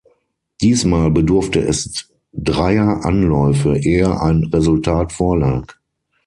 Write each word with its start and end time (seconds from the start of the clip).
Diesmal 0.61 1.11
bedurfte 1.11 1.59
es 1.59 2.09
dreier 2.33 3.05
Anläufe, 3.05 3.75
ehe 3.77 4.19
ein 4.19 4.45
Resultat 4.45 5.11
vorlag. 5.11 5.77